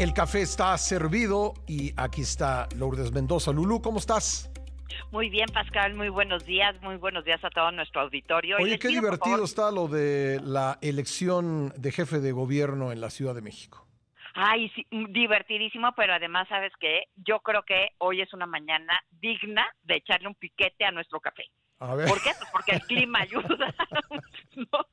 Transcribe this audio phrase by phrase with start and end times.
[0.00, 3.52] El café está servido y aquí está Lourdes Mendoza.
[3.52, 4.50] Lulú, ¿cómo estás?
[5.12, 8.56] Muy bien, Pascal, muy buenos días, muy buenos días a todo nuestro auditorio.
[8.58, 13.34] Oye, qué divertido está lo de la elección de jefe de gobierno en la Ciudad
[13.34, 13.86] de México.
[14.32, 17.08] Ay, sí, divertidísimo, pero además, ¿sabes qué?
[17.16, 21.44] Yo creo que hoy es una mañana digna de echarle un piquete a nuestro café.
[21.78, 22.08] A ver.
[22.08, 22.30] ¿Por qué?
[22.38, 23.74] Pues porque el clima ayuda.
[24.56, 24.86] ¿no?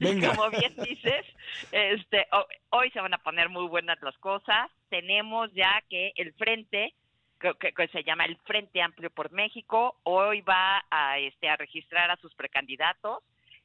[0.00, 0.34] Venga.
[0.34, 1.24] Como bien dices,
[1.72, 2.26] este,
[2.70, 4.68] hoy se van a poner muy buenas las cosas.
[4.88, 6.92] Tenemos ya que el frente
[7.38, 12.10] que, que, se llama el Frente Amplio por México, hoy va a, este, a registrar
[12.10, 13.18] a sus precandidatos.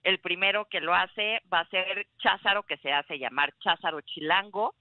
[0.03, 4.75] El primero que lo hace va a ser Cházaro, que se hace llamar Cházaro Chilango.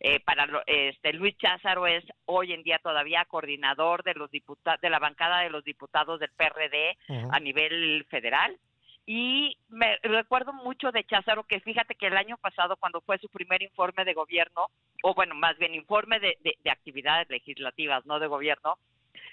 [0.00, 4.90] Eh, para este Luis Cházaro es hoy en día todavía coordinador de los diputados de
[4.90, 6.98] la bancada de los diputados del PRD
[7.30, 8.58] a nivel federal
[9.06, 13.28] y me recuerdo mucho de Cházaro que fíjate que el año pasado cuando fue su
[13.28, 14.68] primer informe de gobierno,
[15.02, 18.78] o bueno, más bien informe de, de, actividades legislativas, no de gobierno,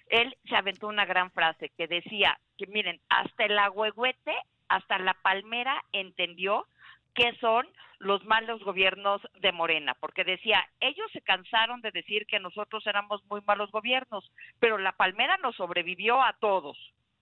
[0.08, 4.36] él se aventó una gran frase que decía que miren, hasta el agüehuete,
[4.68, 6.66] hasta la palmera entendió
[7.14, 7.66] qué son
[8.00, 13.24] los malos gobiernos de Morena, porque decía, ellos se cansaron de decir que nosotros éramos
[13.26, 16.78] muy malos gobiernos, pero la palmera nos sobrevivió a todos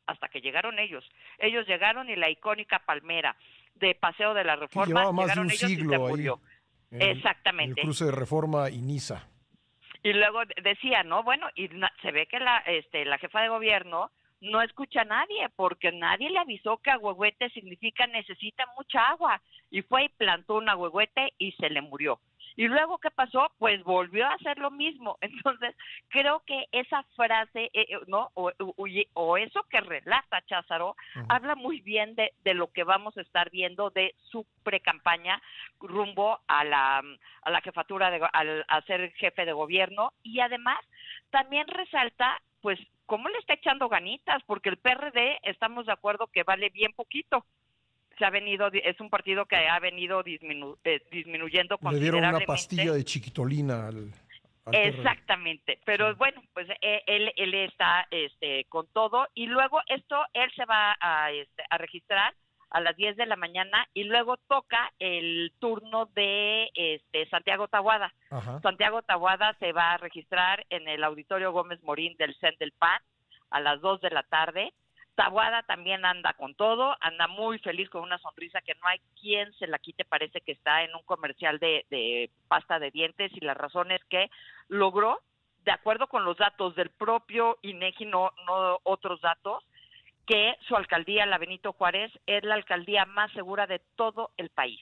[0.09, 1.07] hasta que llegaron ellos.
[1.38, 3.35] Ellos llegaron y la icónica palmera
[3.75, 6.41] de Paseo de la Reforma más llegaron de un ellos siglo y se murió.
[6.91, 7.81] Exactamente.
[7.81, 9.27] El cruce de Reforma y Niza.
[10.01, 11.69] Y luego decía, no, bueno, y
[12.01, 16.29] se ve que la este la jefa de gobierno no escucha a nadie porque nadie
[16.29, 21.51] le avisó que agüehuete significa necesita mucha agua y fue y plantó un agüehuete y
[21.53, 22.19] se le murió.
[22.55, 23.52] Y luego, ¿qué pasó?
[23.58, 25.17] Pues volvió a hacer lo mismo.
[25.22, 25.75] Entonces,
[26.09, 28.30] creo que esa frase, eh, eh, ¿no?
[28.33, 28.52] O,
[29.14, 30.95] o, eso que relata Cházaro,
[31.28, 35.41] habla muy bien de, de, lo que vamos a estar viendo de su precampaña
[35.80, 37.03] rumbo a la,
[37.41, 40.13] a la jefatura, de, al, a ser jefe de gobierno.
[40.23, 40.80] Y además,
[41.30, 46.44] también resalta, pues, cómo le está echando ganitas, porque el PRD, estamos de acuerdo que
[46.44, 47.46] vale bien poquito
[48.19, 52.00] se ha venido, es un partido que ha venido disminu, eh, disminuyendo considerablemente.
[52.00, 54.12] Le dieron una pastilla de chiquitolina al...
[54.72, 60.52] Exactamente, pero bueno, pues eh, él, él está este, con todo y luego esto, él
[60.56, 62.35] se va a, este, a registrar
[62.69, 68.13] a las 10 de la mañana y luego toca el turno de este Santiago Tahuada.
[68.62, 73.02] Santiago Tahuada se va a registrar en el Auditorio Gómez Morín del CEN del PAN
[73.50, 74.72] a las 2 de la tarde
[75.19, 79.52] Tabuada también anda con todo, anda muy feliz con una sonrisa que no hay quien
[79.56, 83.53] se la quite, parece que está en un comercial de, pasta de dientes y la
[83.53, 84.31] razón es que
[84.69, 85.19] logró,
[85.66, 89.62] de acuerdo con los datos del propio INEGI, no, no otros datos,
[90.25, 94.79] que su alcaldía, la Benito Juárez, es la alcaldía más segura de todo el país.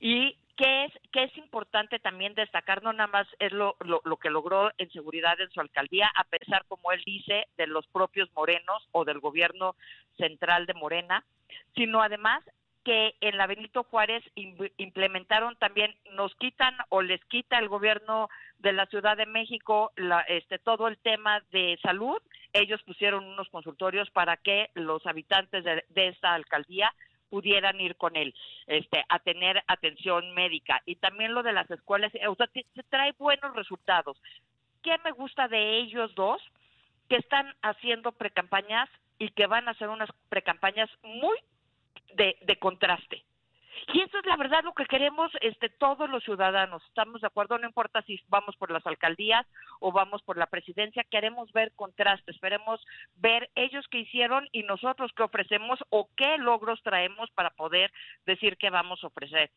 [0.00, 4.28] Y que es, que es importante también destacar, no nada más es lo, lo, que
[4.28, 8.86] logró en seguridad en su alcaldía, a pesar, como él dice, de los propios morenos
[8.92, 9.74] o del gobierno
[10.18, 11.24] central de Morena,
[11.74, 12.44] sino además
[12.84, 18.28] que en la Benito Juárez implementaron también, nos quitan o les quita el gobierno
[18.58, 22.18] de la Ciudad de México la, este, todo el tema de salud.
[22.52, 26.92] Ellos pusieron unos consultorios para que los habitantes de, de esta alcaldía
[27.30, 28.34] pudieran ir con él
[28.66, 30.82] este a tener atención médica.
[30.84, 34.20] Y también lo de las escuelas o sea, se trae buenos resultados.
[34.82, 36.42] Qué me gusta de ellos dos
[37.08, 41.38] que están haciendo precampañas y que van a hacer unas precampañas muy
[42.14, 43.24] de, de contraste
[43.92, 46.82] y eso es la verdad lo que queremos este todos los ciudadanos.
[46.86, 49.46] Estamos de acuerdo, no importa si vamos por las alcaldías
[49.80, 52.84] o vamos por la presidencia, queremos ver contrastes, queremos
[53.16, 57.90] ver ellos qué hicieron y nosotros qué ofrecemos o qué logros traemos para poder
[58.26, 59.50] decir qué vamos a ofrecer.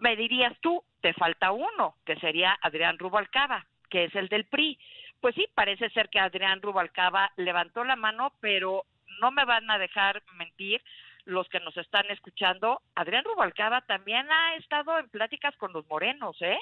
[0.00, 4.78] Me dirías tú, te falta uno, que sería Adrián Rubalcaba, que es el del PRI.
[5.20, 8.84] Pues sí, parece ser que Adrián Rubalcaba levantó la mano, pero
[9.20, 10.82] no me van a dejar mentir
[11.24, 16.36] los que nos están escuchando, Adrián Rubalcaba también ha estado en pláticas con los morenos,
[16.40, 16.58] ¿eh?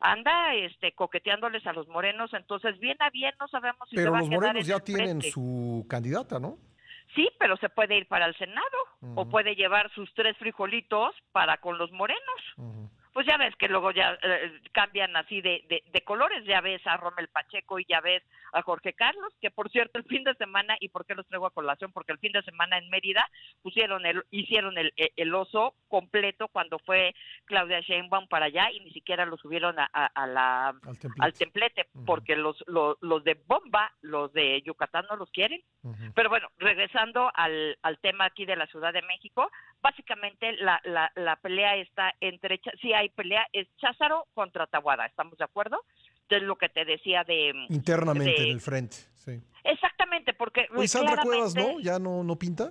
[0.00, 4.10] Anda este coqueteándoles a los morenos, entonces bien a bien no sabemos si Pero se
[4.10, 6.56] va los a quedar morenos en ya tienen su candidata, ¿no?
[7.14, 8.78] Sí, pero se puede ir para el Senado
[9.14, 12.87] o puede llevar sus tres frijolitos para con los morenos.
[13.18, 16.80] Pues ya ves que luego ya eh, cambian así de, de, de colores, ya ves
[16.86, 18.22] a Rommel Pacheco y ya ves
[18.52, 21.46] a Jorge Carlos, que por cierto el fin de semana, ¿y por qué los traigo
[21.46, 21.90] a colación?
[21.92, 23.28] Porque el fin de semana en Mérida
[23.60, 27.12] pusieron el, hicieron el, el oso completo cuando fue
[27.46, 31.18] Claudia Sheinbaum para allá y ni siquiera lo subieron a, a- a la, Al templete.
[31.24, 32.04] al templete, Ujú.
[32.04, 35.60] porque los, los, los de Bomba, los de Yucatán no los quieren.
[36.14, 39.50] Pero bueno, regresando al, al tema aquí de la Ciudad de México,
[39.80, 45.36] básicamente la, la, la pelea está entre, si hay pelea, es Cházaro contra Tahuada, ¿estamos
[45.38, 45.84] de acuerdo?
[46.28, 47.52] Es lo que te decía de...
[47.70, 49.40] Internamente de- en el frente, sí.
[49.64, 50.66] Exactamente, porque...
[50.76, 51.80] Oye, Sandra Cuevas, ¿no?
[51.80, 52.70] ¿Ya no, no pinta?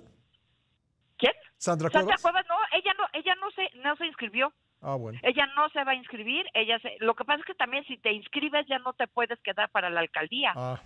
[1.16, 1.32] ¿Quién?
[1.56, 2.22] ¿Sandra Sandra Cuevas?
[2.22, 4.52] Cuevas, no, ella no, ella no se, no se inscribió.
[4.80, 5.18] Ah, bueno.
[5.24, 7.96] Ella no se va a inscribir, ella se, lo que pasa es que también si
[7.98, 10.52] te inscribes ya no te puedes quedar para la alcaldía.
[10.54, 10.80] Ah,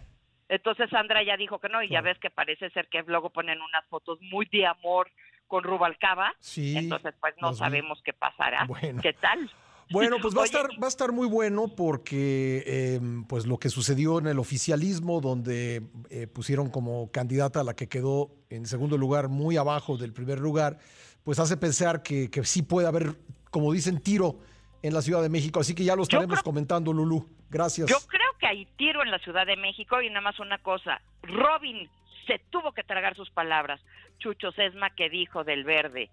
[0.49, 3.61] Entonces Sandra ya dijo que no y ya ves que parece ser que luego ponen
[3.61, 5.11] unas fotos muy de amor
[5.53, 6.33] con Rubalcaba.
[6.41, 6.75] sí.
[6.79, 7.57] Entonces pues no vi.
[7.59, 8.65] sabemos qué pasará.
[8.65, 9.03] Bueno.
[9.03, 9.51] ¿Qué tal?
[9.91, 13.69] Bueno, pues va a estar, va a estar muy bueno porque eh, pues lo que
[13.69, 18.97] sucedió en el oficialismo, donde eh, pusieron como candidata a la que quedó en segundo
[18.97, 20.79] lugar, muy abajo del primer lugar,
[21.23, 23.17] pues hace pensar que, que sí puede haber,
[23.51, 24.39] como dicen, tiro
[24.83, 25.61] en la Ciudad de México.
[25.61, 27.29] Así que ya lo estaremos creo- comentando, Lulú.
[27.51, 27.91] Gracias.
[27.91, 31.03] Yo creo que hay tiro en la Ciudad de México y nada más una cosa.
[31.23, 31.87] Robin
[32.27, 33.81] se tuvo que tragar sus palabras.
[34.19, 36.11] Chucho Sesma que dijo del verde.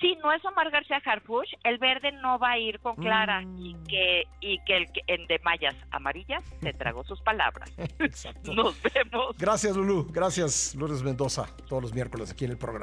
[0.00, 3.58] Si no es Omar García Harfuch, el verde no va a ir con Clara Mm.
[3.66, 7.70] y que y que el que- en de mallas amarillas se tragó sus palabras.
[7.98, 8.54] Exacto.
[8.54, 9.36] Nos vemos.
[9.38, 10.06] Gracias, Lulú.
[10.12, 12.80] Gracias, Lourdes Mendoza, todos los miércoles aquí en el programa.